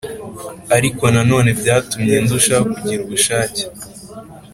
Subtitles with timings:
[0.75, 3.63] ariko nanone byatumye ndushaho kugira ubushake